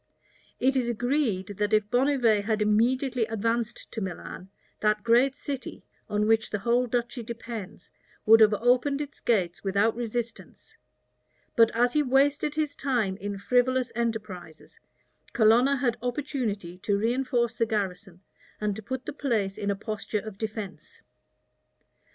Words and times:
It 0.59 0.75
is 0.75 0.89
agreed, 0.89 1.57
that 1.59 1.73
if 1.73 1.91
Bonnivet 1.91 2.45
had 2.45 2.59
immediately 2.59 3.27
advanced 3.27 3.91
to 3.91 4.01
Milan, 4.01 4.49
that 4.79 5.03
great 5.03 5.35
city, 5.35 5.85
on 6.09 6.25
which 6.25 6.49
the 6.49 6.57
whole 6.57 6.87
duchy 6.87 7.21
depends, 7.21 7.91
would 8.25 8.39
have 8.39 8.55
opened 8.55 8.99
its 8.99 9.19
gates 9.21 9.63
without 9.63 9.95
resistance: 9.95 10.75
but 11.55 11.69
as 11.75 11.93
he 11.93 12.01
wasted 12.01 12.55
his 12.55 12.75
time 12.75 13.15
in 13.17 13.37
frivolous 13.37 13.91
enterprises, 13.93 14.79
Colonna 15.33 15.75
had 15.77 15.99
opportunity 16.01 16.79
to 16.79 16.97
reënforce 16.97 17.55
the 17.55 17.67
garrison, 17.67 18.21
and 18.59 18.75
to 18.75 18.81
put 18.81 19.05
the 19.05 19.13
place 19.13 19.55
in 19.55 19.69
a 19.69 19.75
posture 19.75 20.21
of 20.21 20.35
defence. 20.39 21.03